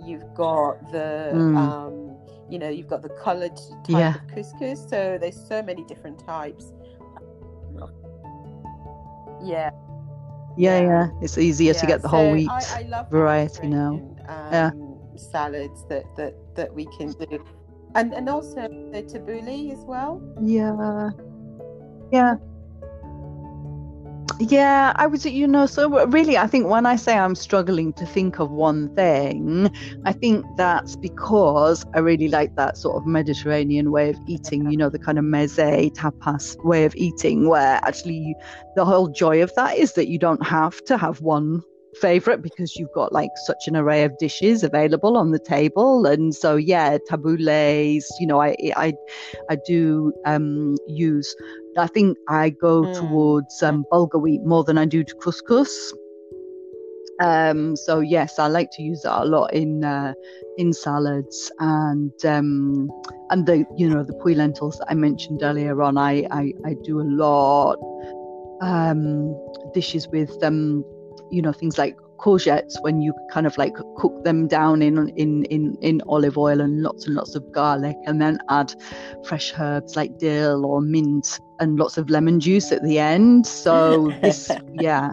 you've 0.04 0.34
got 0.34 0.90
the 0.92 1.32
mm. 1.34 1.56
um, 1.56 2.16
you 2.50 2.58
know, 2.58 2.68
you've 2.68 2.88
got 2.88 3.02
the 3.02 3.08
coloured 3.08 3.56
type 3.56 3.88
yeah. 3.88 4.14
of 4.16 4.26
couscous. 4.28 4.88
So 4.88 5.18
there's 5.20 5.40
so 5.48 5.62
many 5.62 5.84
different 5.84 6.18
types. 6.24 6.72
Yeah. 9.42 9.70
Yeah, 10.58 10.80
yeah. 10.80 11.08
It's 11.20 11.36
easier 11.36 11.74
yeah. 11.74 11.80
to 11.80 11.86
get 11.86 12.02
the 12.02 12.08
so 12.08 12.16
whole 12.16 12.32
wheat 12.32 12.48
I, 12.50 12.88
I 12.90 13.04
variety 13.10 13.66
now. 13.68 14.00
Um, 14.28 14.52
yeah 14.52 14.70
salads 15.18 15.84
that 15.88 16.04
that 16.16 16.34
that 16.54 16.72
we 16.74 16.86
can 16.98 17.12
do 17.12 17.44
and 17.94 18.12
and 18.12 18.28
also 18.28 18.62
the 18.92 19.02
tabbouleh 19.02 19.72
as 19.72 19.84
well 19.84 20.20
yeah 20.40 21.10
yeah 22.12 22.34
yeah 24.38 24.92
i 24.96 25.06
was 25.06 25.24
you 25.24 25.46
know 25.46 25.64
so 25.64 26.06
really 26.08 26.36
i 26.36 26.46
think 26.46 26.66
when 26.66 26.84
i 26.84 26.94
say 26.94 27.16
i'm 27.16 27.34
struggling 27.34 27.92
to 27.92 28.04
think 28.04 28.38
of 28.38 28.50
one 28.50 28.94
thing 28.94 29.70
i 30.04 30.12
think 30.12 30.44
that's 30.56 30.94
because 30.96 31.86
i 31.94 31.98
really 31.98 32.28
like 32.28 32.54
that 32.56 32.76
sort 32.76 32.96
of 32.96 33.06
mediterranean 33.06 33.90
way 33.90 34.10
of 34.10 34.16
eating 34.26 34.70
you 34.70 34.76
know 34.76 34.90
the 34.90 34.98
kind 34.98 35.18
of 35.18 35.24
meze 35.24 35.90
tapas 35.94 36.62
way 36.64 36.84
of 36.84 36.94
eating 36.96 37.48
where 37.48 37.80
actually 37.82 38.34
the 38.74 38.84
whole 38.84 39.08
joy 39.08 39.42
of 39.42 39.50
that 39.54 39.76
is 39.76 39.94
that 39.94 40.08
you 40.08 40.18
don't 40.18 40.44
have 40.46 40.84
to 40.84 40.98
have 40.98 41.22
one 41.22 41.62
favorite 42.00 42.42
because 42.42 42.76
you've 42.76 42.92
got 42.92 43.12
like 43.12 43.30
such 43.46 43.66
an 43.66 43.74
array 43.74 44.04
of 44.04 44.16
dishes 44.18 44.62
available 44.62 45.16
on 45.16 45.30
the 45.30 45.38
table. 45.38 46.04
And 46.04 46.34
so 46.34 46.56
yeah 46.56 46.98
taboulehs 47.10 48.04
you 48.20 48.26
know 48.26 48.40
i 48.40 48.54
i 48.76 48.92
i 49.48 49.56
do 49.66 50.12
um 50.26 50.76
use 50.86 51.34
i 51.78 51.86
think 51.86 52.16
i 52.28 52.50
go 52.50 52.82
mm. 52.82 52.94
towards 52.94 53.62
um 53.62 53.84
bulgur 53.92 54.20
wheat 54.20 54.42
more 54.44 54.64
than 54.64 54.78
i 54.78 54.84
do 54.84 55.02
to 55.04 55.14
couscous 55.16 55.92
um 57.20 57.74
so 57.76 58.00
yes 58.00 58.38
i 58.38 58.46
like 58.46 58.68
to 58.72 58.82
use 58.82 59.02
that 59.02 59.22
a 59.22 59.24
lot 59.24 59.52
in 59.52 59.84
uh, 59.84 60.12
in 60.58 60.72
salads 60.72 61.50
and 61.58 62.12
um 62.24 62.90
and 63.30 63.46
the 63.46 63.64
you 63.76 63.88
know 63.88 64.02
the 64.02 64.12
puy 64.14 64.34
lentils 64.34 64.78
that 64.78 64.90
i 64.90 64.94
mentioned 64.94 65.42
earlier 65.42 65.82
on 65.82 65.96
i 65.96 66.26
i, 66.30 66.52
I 66.64 66.74
do 66.84 67.00
a 67.00 67.08
lot 67.24 67.76
um 68.60 69.34
dishes 69.72 70.08
with 70.08 70.42
um 70.42 70.84
you 71.30 71.42
know 71.42 71.52
things 71.52 71.78
like 71.78 71.96
courgettes 72.18 72.80
when 72.82 73.00
you 73.00 73.14
kind 73.30 73.46
of 73.46 73.56
like 73.58 73.74
cook 73.96 74.24
them 74.24 74.46
down 74.46 74.82
in 74.82 75.08
in 75.10 75.44
in 75.44 75.76
in 75.80 76.02
olive 76.08 76.36
oil 76.38 76.60
and 76.60 76.82
lots 76.82 77.06
and 77.06 77.14
lots 77.14 77.34
of 77.34 77.50
garlic 77.52 77.96
and 78.06 78.20
then 78.20 78.38
add 78.50 78.74
fresh 79.24 79.52
herbs 79.58 79.96
like 79.96 80.18
dill 80.18 80.64
or 80.66 80.80
mint 80.80 81.40
and 81.60 81.78
lots 81.78 81.96
of 81.96 82.10
lemon 82.10 82.40
juice 82.40 82.72
at 82.72 82.82
the 82.82 82.98
end. 82.98 83.46
So 83.46 84.12
this 84.22 84.50
yeah 84.74 85.12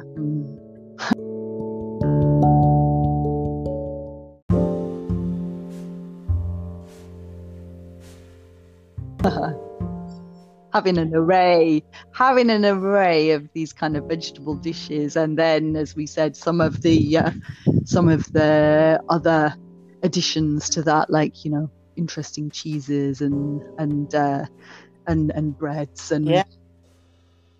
having 10.74 10.98
an 10.98 11.16
array, 11.16 11.84
having 12.14 12.50
an 12.50 12.66
array 12.66 13.32
of 13.32 13.48
these 13.54 13.72
kind 13.72 13.96
of 13.96 14.06
vegetable 14.06 14.56
dishes, 14.56 15.16
and 15.16 15.38
then, 15.38 15.76
as 15.76 15.96
we 15.96 16.08
said, 16.08 16.36
some 16.36 16.60
of 16.60 16.82
the 16.82 17.18
uh, 17.18 17.32
some 17.86 18.10
of 18.10 18.32
the 18.34 19.00
other 19.10 19.56
additions 20.02 20.70
to 20.72 20.82
that, 20.82 21.10
like 21.10 21.46
you 21.46 21.52
know, 21.52 21.70
interesting 21.96 22.50
cheeses 22.50 23.22
and 23.22 23.62
and 23.78 24.16
uh, 24.16 24.46
and 25.08 25.32
and 25.32 25.58
breads 25.58 26.12
and 26.12 26.28
yeah 26.28 26.44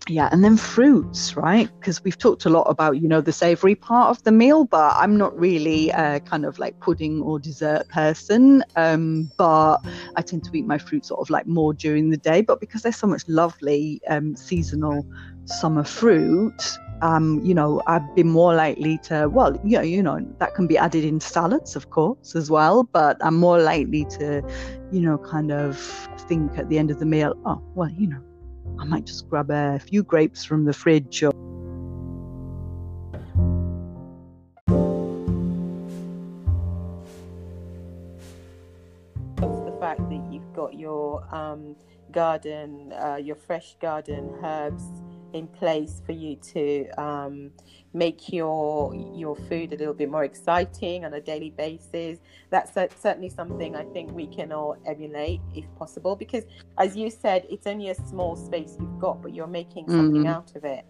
yeah 0.08 0.28
and 0.32 0.44
then 0.44 0.56
fruits 0.56 1.34
right 1.34 1.70
because 1.80 2.04
we've 2.04 2.18
talked 2.18 2.44
a 2.44 2.50
lot 2.50 2.64
about 2.64 3.00
you 3.00 3.08
know 3.08 3.20
the 3.20 3.32
savory 3.32 3.74
part 3.74 4.10
of 4.10 4.22
the 4.24 4.32
meal 4.32 4.64
but 4.64 4.94
i'm 4.96 5.16
not 5.16 5.38
really 5.38 5.88
a 5.90 6.20
kind 6.20 6.44
of 6.44 6.58
like 6.58 6.78
pudding 6.80 7.22
or 7.22 7.38
dessert 7.38 7.88
person 7.88 8.62
um, 8.76 9.30
but 9.38 9.78
i 10.16 10.22
tend 10.22 10.44
to 10.44 10.54
eat 10.54 10.66
my 10.66 10.76
fruit 10.76 11.06
sort 11.06 11.20
of 11.20 11.30
like 11.30 11.46
more 11.46 11.72
during 11.72 12.10
the 12.10 12.18
day 12.18 12.42
but 12.42 12.60
because 12.60 12.82
there's 12.82 12.96
so 12.96 13.06
much 13.06 13.22
lovely 13.28 14.00
um, 14.08 14.36
seasonal 14.36 15.06
summer 15.46 15.84
fruit 15.84 16.78
um, 17.02 17.40
you 17.44 17.54
know, 17.54 17.82
I've 17.86 18.14
been 18.14 18.30
more 18.30 18.54
likely 18.54 18.96
to, 18.98 19.28
well, 19.28 19.60
you 19.62 19.76
know, 19.76 19.82
you 19.82 20.02
know, 20.02 20.26
that 20.38 20.54
can 20.54 20.66
be 20.66 20.78
added 20.78 21.04
in 21.04 21.20
salads, 21.20 21.76
of 21.76 21.90
course, 21.90 22.34
as 22.34 22.50
well. 22.50 22.84
But 22.84 23.18
I'm 23.20 23.36
more 23.36 23.60
likely 23.60 24.06
to, 24.16 24.42
you 24.90 25.00
know, 25.00 25.18
kind 25.18 25.52
of 25.52 25.76
think 26.28 26.56
at 26.56 26.70
the 26.70 26.78
end 26.78 26.90
of 26.90 27.00
the 27.00 27.04
meal, 27.04 27.34
oh, 27.44 27.62
well, 27.74 27.90
you 27.90 28.06
know, 28.06 28.22
I 28.78 28.84
might 28.84 29.04
just 29.04 29.28
grab 29.28 29.50
a 29.50 29.78
few 29.78 30.02
grapes 30.02 30.44
from 30.44 30.64
the 30.64 30.72
fridge 30.72 31.22
or 31.22 31.32
the 39.40 39.76
fact 39.80 40.08
that 40.10 40.22
you've 40.30 40.52
got 40.54 40.74
your 40.78 41.24
um, 41.34 41.76
garden, 42.12 42.92
uh, 42.92 43.16
your 43.16 43.36
fresh 43.36 43.76
garden 43.80 44.34
herbs 44.42 44.84
in 45.34 45.48
place 45.48 46.00
for 46.06 46.12
you 46.12 46.36
to 46.36 46.88
um, 47.00 47.50
make 47.92 48.32
your 48.32 48.94
your 49.14 49.36
food 49.36 49.72
a 49.72 49.76
little 49.76 49.94
bit 49.94 50.10
more 50.10 50.24
exciting 50.24 51.04
on 51.04 51.14
a 51.14 51.20
daily 51.20 51.50
basis. 51.50 52.18
That's 52.50 52.72
certainly 52.72 53.28
something 53.28 53.74
I 53.76 53.84
think 53.92 54.12
we 54.12 54.26
can 54.26 54.52
all 54.52 54.76
emulate 54.86 55.40
if 55.54 55.64
possible. 55.76 56.16
Because 56.16 56.44
as 56.78 56.96
you 56.96 57.10
said, 57.10 57.46
it's 57.50 57.66
only 57.66 57.90
a 57.90 57.94
small 57.94 58.36
space 58.36 58.76
you've 58.78 58.98
got, 58.98 59.22
but 59.22 59.34
you're 59.34 59.46
making 59.46 59.88
something 59.88 60.22
mm-hmm. 60.22 60.26
out 60.26 60.54
of 60.56 60.64
it. 60.64 60.84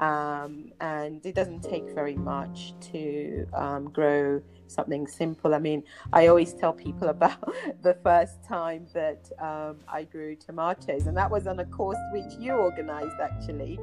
Um, 0.00 0.72
and 0.80 1.24
it 1.26 1.34
doesn't 1.34 1.60
take 1.60 1.90
very 1.94 2.16
much 2.16 2.72
to 2.92 3.46
um, 3.52 3.90
grow 3.90 4.40
something 4.66 5.06
simple. 5.06 5.54
I 5.54 5.58
mean, 5.58 5.84
I 6.12 6.28
always 6.28 6.54
tell 6.54 6.72
people 6.72 7.08
about 7.16 7.54
the 7.82 7.96
first 8.02 8.42
time 8.42 8.86
that 8.94 9.30
um, 9.38 9.78
I 9.86 10.04
grew 10.04 10.36
tomatoes, 10.36 11.06
and 11.06 11.16
that 11.16 11.30
was 11.30 11.46
on 11.46 11.60
a 11.60 11.66
course 11.66 11.98
which 12.12 12.32
you 12.38 12.52
organized 12.52 13.20
actually. 13.20 13.78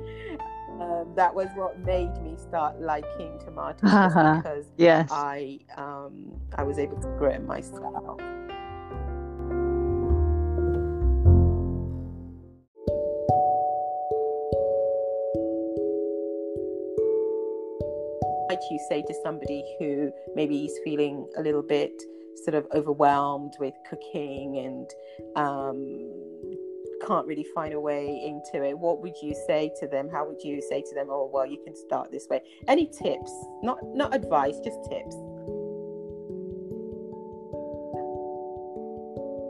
Um, 0.82 1.14
that 1.16 1.34
was 1.34 1.48
what 1.56 1.80
made 1.80 2.16
me 2.22 2.36
start 2.38 2.80
liking 2.80 3.40
tomatoes 3.40 3.80
because 3.82 4.66
yes. 4.78 5.10
I 5.12 5.60
um, 5.76 6.40
I 6.56 6.64
was 6.64 6.78
able 6.78 7.00
to 7.02 7.08
grow 7.18 7.32
it 7.32 7.44
myself. 7.44 8.20
You 18.70 18.80
say 18.90 19.02
to 19.02 19.14
somebody 19.24 19.64
who 19.80 20.12
maybe 20.36 20.66
is 20.66 20.80
feeling 20.84 21.28
a 21.38 21.42
little 21.42 21.64
bit 21.64 21.92
sort 22.46 22.56
of 22.56 22.68
overwhelmed 22.74 23.54
with 23.60 23.74
cooking 23.90 24.58
and 24.58 24.90
um, 25.36 26.18
can't 27.06 27.26
really 27.28 27.46
find 27.56 27.74
a 27.74 27.80
way 27.80 28.22
into 28.26 28.66
it? 28.66 28.78
What 28.78 29.02
would 29.02 29.16
you 29.22 29.36
say 29.48 29.72
to 29.80 29.88
them? 29.88 30.10
How 30.10 30.28
would 30.28 30.42
you 30.44 30.62
say 30.62 30.82
to 30.82 30.96
them, 30.96 31.08
"Oh, 31.10 31.30
well, 31.32 31.46
you 31.46 31.62
can 31.64 31.76
start 31.76 32.12
this 32.12 32.28
way"? 32.30 32.42
Any 32.68 32.86
tips? 32.88 33.32
Not 33.64 33.80
not 33.94 34.14
advice, 34.16 34.60
just 34.64 34.84
tips. 34.90 35.16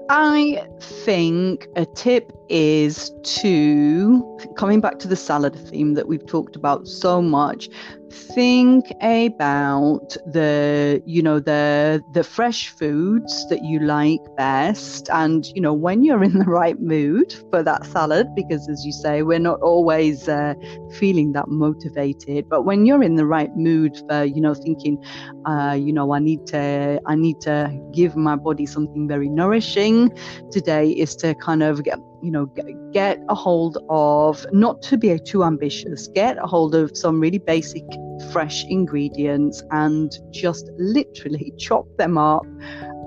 I 0.09 0.65
think 0.79 1.67
a 1.75 1.85
tip 1.85 2.31
is 2.47 3.11
to, 3.23 4.39
coming 4.55 4.79
back 4.79 4.99
to 4.99 5.07
the 5.07 5.17
salad 5.17 5.53
theme 5.69 5.95
that 5.95 6.07
we've 6.07 6.25
talked 6.25 6.55
about 6.55 6.87
so 6.87 7.21
much, 7.21 7.69
think 8.11 8.85
about 9.01 10.15
the 10.25 11.01
you 11.05 11.21
know 11.21 11.39
the 11.39 12.01
the 12.11 12.23
fresh 12.23 12.69
foods 12.69 13.45
that 13.49 13.61
you 13.63 13.79
like 13.79 14.21
best. 14.35 15.09
And 15.09 15.45
you 15.53 15.61
know 15.61 15.73
when 15.73 16.03
you're 16.03 16.23
in 16.23 16.37
the 16.39 16.45
right 16.45 16.79
mood 16.79 17.33
for 17.49 17.63
that 17.63 17.85
salad 17.85 18.27
because 18.35 18.67
as 18.69 18.83
you 18.85 18.91
say 18.91 19.23
we're 19.23 19.39
not 19.39 19.59
always 19.61 20.27
uh, 20.27 20.53
feeling 20.99 21.33
that 21.33 21.47
motivated. 21.47 22.45
But 22.49 22.63
when 22.63 22.85
you're 22.85 23.03
in 23.03 23.15
the 23.15 23.25
right 23.25 23.51
mood 23.55 23.93
for 24.07 24.23
you 24.23 24.41
know 24.41 24.53
thinking 24.53 24.97
uh, 25.45 25.75
you 25.79 25.93
know 25.93 26.13
i 26.13 26.19
need 26.19 26.41
to 26.47 26.99
i 27.05 27.15
need 27.15 27.39
to 27.41 27.71
give 27.93 28.15
my 28.15 28.35
body 28.35 28.65
something 28.65 29.07
very 29.07 29.29
nourishing 29.29 30.09
today 30.51 30.89
is 30.89 31.15
to 31.17 31.35
kind 31.35 31.63
of 31.63 31.83
get 31.83 31.99
you 32.27 32.33
know 32.33 32.45
get 32.91 33.17
a 33.29 33.35
hold 33.35 33.77
of 33.89 34.45
not 34.51 34.81
to 34.81 34.97
be 34.97 35.17
too 35.17 35.45
ambitious 35.45 36.09
get 36.09 36.37
a 36.37 36.45
hold 36.45 36.75
of 36.75 36.91
some 36.93 37.21
really 37.21 37.37
basic 37.37 37.85
fresh 38.33 38.65
ingredients 38.65 39.63
and 39.71 40.19
just 40.31 40.69
literally 40.77 41.53
chop 41.57 41.85
them 41.97 42.17
up 42.17 42.45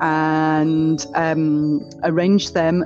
and 0.00 1.06
um, 1.14 1.86
arrange 2.04 2.52
them 2.52 2.82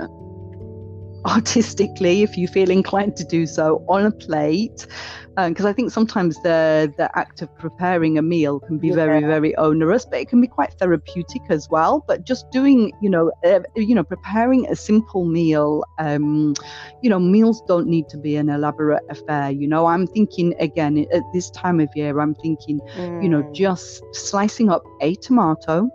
artistically 1.25 2.21
if 2.23 2.37
you 2.37 2.47
feel 2.47 2.69
inclined 2.69 3.15
to 3.17 3.23
do 3.23 3.45
so 3.45 3.83
on 3.87 4.05
a 4.05 4.11
plate 4.11 4.87
because 5.35 5.65
um, 5.65 5.69
I 5.69 5.73
think 5.73 5.91
sometimes 5.91 6.41
the 6.43 6.93
the 6.97 7.09
act 7.17 7.41
of 7.41 7.53
preparing 7.57 8.17
a 8.17 8.21
meal 8.21 8.61
can 8.61 8.77
be 8.77 8.87
yeah. 8.87 8.95
very 8.95 9.21
very 9.21 9.55
onerous, 9.57 10.05
but 10.05 10.19
it 10.19 10.29
can 10.29 10.39
be 10.39 10.47
quite 10.47 10.71
therapeutic 10.73 11.41
as 11.49 11.69
well. 11.69 12.05
But 12.07 12.23
just 12.23 12.49
doing, 12.51 12.93
you 13.01 13.09
know, 13.09 13.31
uh, 13.43 13.59
you 13.75 13.95
know, 13.95 14.03
preparing 14.03 14.65
a 14.67 14.75
simple 14.75 15.25
meal, 15.25 15.83
um, 15.99 16.53
you 17.01 17.09
know, 17.09 17.19
meals 17.19 17.61
don't 17.67 17.87
need 17.87 18.07
to 18.09 18.17
be 18.17 18.37
an 18.37 18.49
elaborate 18.49 19.03
affair. 19.09 19.51
You 19.51 19.67
know, 19.67 19.87
I'm 19.87 20.07
thinking 20.07 20.55
again 20.59 21.05
at 21.11 21.23
this 21.33 21.49
time 21.51 21.81
of 21.81 21.89
year, 21.95 22.19
I'm 22.19 22.35
thinking, 22.35 22.79
mm. 22.95 23.21
you 23.21 23.27
know, 23.27 23.43
mm. 23.43 23.53
just 23.53 24.03
slicing 24.13 24.69
up 24.69 24.83
a 25.01 25.15
tomato 25.15 25.89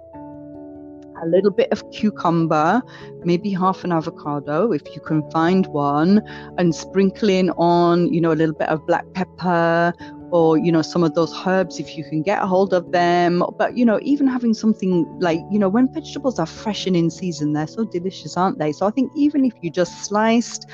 a 1.22 1.26
little 1.26 1.50
bit 1.50 1.70
of 1.72 1.88
cucumber, 1.90 2.82
maybe 3.24 3.50
half 3.50 3.84
an 3.84 3.92
avocado 3.92 4.72
if 4.72 4.82
you 4.94 5.00
can 5.00 5.28
find 5.30 5.66
one, 5.68 6.22
and 6.58 6.74
sprinkling 6.74 7.50
on, 7.50 8.12
you 8.12 8.20
know, 8.20 8.32
a 8.32 8.38
little 8.38 8.54
bit 8.54 8.68
of 8.68 8.86
black 8.86 9.04
pepper 9.14 9.92
or 10.32 10.56
you 10.56 10.70
know 10.70 10.82
some 10.82 11.02
of 11.02 11.14
those 11.14 11.34
herbs 11.46 11.78
if 11.80 11.96
you 11.96 12.04
can 12.04 12.22
get 12.22 12.42
a 12.42 12.46
hold 12.46 12.72
of 12.72 12.92
them. 12.92 13.42
But 13.58 13.76
you 13.76 13.84
know 13.84 13.98
even 14.02 14.26
having 14.26 14.54
something 14.54 15.06
like 15.20 15.40
you 15.50 15.58
know 15.58 15.68
when 15.68 15.92
vegetables 15.92 16.38
are 16.38 16.46
fresh 16.46 16.86
and 16.86 16.96
in 16.96 17.10
season 17.10 17.52
they're 17.52 17.66
so 17.66 17.84
delicious 17.84 18.36
aren't 18.36 18.58
they? 18.58 18.72
So 18.72 18.86
i 18.86 18.90
think 18.90 19.12
even 19.16 19.44
if 19.44 19.54
you 19.60 19.70
just 19.70 20.04
sliced 20.04 20.68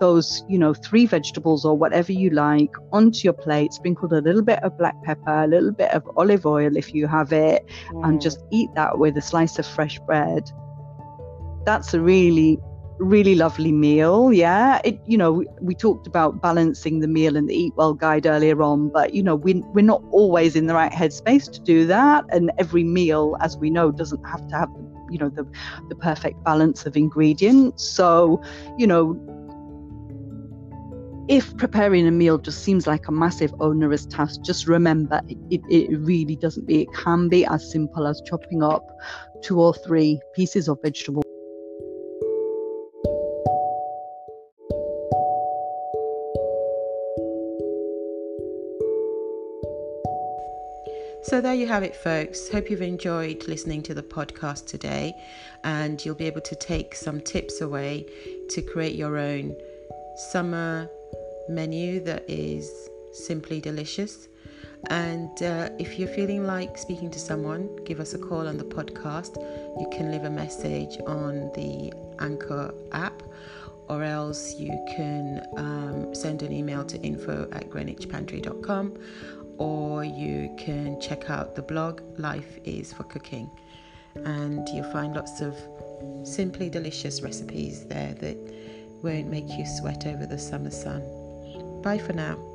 those, 0.00 0.44
you 0.48 0.58
know, 0.58 0.74
three 0.74 1.06
vegetables 1.06 1.64
or 1.64 1.76
whatever 1.76 2.12
you 2.12 2.30
like 2.30 2.74
onto 2.92 3.20
your 3.24 3.32
plate, 3.32 3.72
sprinkled 3.72 4.12
a 4.12 4.20
little 4.20 4.42
bit 4.42 4.62
of 4.62 4.76
black 4.76 5.00
pepper, 5.04 5.44
a 5.44 5.46
little 5.46 5.72
bit 5.72 5.90
of 5.92 6.08
olive 6.16 6.46
oil 6.46 6.76
if 6.76 6.92
you 6.94 7.06
have 7.06 7.32
it, 7.32 7.64
mm. 7.90 8.08
and 8.08 8.20
just 8.20 8.42
eat 8.50 8.70
that 8.74 8.98
with 8.98 9.16
a 9.16 9.22
slice 9.22 9.58
of 9.58 9.66
fresh 9.66 9.98
bread. 10.00 10.50
That's 11.64 11.94
a 11.94 12.00
really 12.00 12.58
really 13.00 13.34
lovely 13.34 13.72
meal 13.72 14.30
yeah 14.30 14.78
it 14.84 15.00
you 15.06 15.16
know 15.16 15.32
we, 15.32 15.46
we, 15.62 15.74
talked 15.74 16.06
about 16.06 16.42
balancing 16.42 17.00
the 17.00 17.08
meal 17.08 17.34
in 17.34 17.46
the 17.46 17.54
Eatwell 17.54 17.96
Guide 17.96 18.26
earlier 18.26 18.62
on 18.62 18.90
but 18.90 19.14
you 19.14 19.22
know 19.22 19.34
we, 19.34 19.54
we're 19.72 19.80
not 19.80 20.02
always 20.10 20.54
in 20.54 20.66
the 20.66 20.74
right 20.74 20.92
headspace 20.92 21.50
to 21.50 21.60
do 21.60 21.86
that 21.86 22.26
and 22.30 22.52
every 22.58 22.84
meal 22.84 23.38
as 23.40 23.56
we 23.56 23.70
know 23.70 23.90
doesn't 23.90 24.22
have 24.24 24.46
to 24.48 24.54
have 24.54 24.68
you 25.10 25.18
know 25.18 25.30
the 25.30 25.46
the 25.88 25.94
perfect 25.96 26.42
balance 26.44 26.84
of 26.84 26.94
ingredients 26.94 27.82
so 27.82 28.40
you 28.76 28.86
know 28.86 29.14
if 31.30 31.56
preparing 31.56 32.08
a 32.08 32.10
meal 32.10 32.38
just 32.38 32.64
seems 32.64 32.88
like 32.88 33.06
a 33.06 33.12
massive 33.12 33.54
onerous 33.60 34.04
task, 34.04 34.42
just 34.42 34.66
remember 34.66 35.20
it, 35.28 35.60
it, 35.70 35.96
really 36.00 36.34
doesn't 36.34 36.66
be. 36.66 36.82
It 36.82 36.88
can 36.92 37.28
be 37.28 37.46
as 37.46 37.70
simple 37.70 38.08
as 38.08 38.20
chopping 38.26 38.64
up 38.64 38.84
two 39.40 39.60
or 39.60 39.72
three 39.72 40.20
pieces 40.34 40.68
of 40.68 40.82
vegetable. 40.82 41.22
So, 51.22 51.40
there 51.40 51.54
you 51.54 51.68
have 51.68 51.84
it, 51.84 51.94
folks. 51.94 52.48
Hope 52.48 52.70
you've 52.70 52.82
enjoyed 52.82 53.46
listening 53.46 53.82
to 53.82 53.94
the 53.94 54.02
podcast 54.02 54.66
today, 54.66 55.14
and 55.62 56.04
you'll 56.04 56.16
be 56.16 56.26
able 56.26 56.40
to 56.40 56.56
take 56.56 56.96
some 56.96 57.20
tips 57.20 57.60
away 57.60 58.04
to 58.48 58.62
create 58.62 58.96
your 58.96 59.16
own 59.16 59.54
summer 60.32 60.90
menu 61.50 62.00
that 62.00 62.24
is 62.28 62.88
simply 63.12 63.60
delicious. 63.60 64.28
And 64.88 65.42
uh, 65.42 65.70
if 65.78 65.98
you're 65.98 66.08
feeling 66.08 66.46
like 66.46 66.78
speaking 66.78 67.10
to 67.10 67.18
someone, 67.18 67.76
give 67.84 68.00
us 68.00 68.14
a 68.14 68.18
call 68.18 68.48
on 68.48 68.56
the 68.56 68.64
podcast. 68.64 69.36
You 69.78 69.88
can 69.92 70.10
leave 70.10 70.24
a 70.24 70.30
message 70.30 70.98
on 71.06 71.52
the 71.54 71.92
Anchor 72.18 72.72
app, 72.92 73.22
or 73.88 74.02
else 74.02 74.54
you 74.54 74.70
can 74.96 75.46
um, 75.56 76.14
send 76.14 76.42
an 76.42 76.52
email 76.52 76.84
to 76.86 76.98
info 77.02 77.48
at 77.52 77.68
greenwichpantry.com, 77.68 78.96
or 79.58 80.04
you 80.04 80.54
can 80.56 80.98
check 81.00 81.28
out 81.28 81.54
the 81.54 81.62
blog 81.62 82.00
Life 82.18 82.58
is 82.64 82.92
for 82.92 83.02
Cooking. 83.04 83.50
And 84.24 84.66
you'll 84.70 84.90
find 84.90 85.14
lots 85.14 85.40
of 85.42 85.54
simply 86.24 86.70
delicious 86.70 87.20
recipes 87.20 87.84
there 87.86 88.14
that 88.14 88.38
won't 89.02 89.28
make 89.28 89.48
you 89.50 89.66
sweat 89.66 90.06
over 90.06 90.26
the 90.26 90.38
summer 90.38 90.70
sun. 90.70 91.19
Bye 91.82 91.98
for 91.98 92.12
now. 92.12 92.49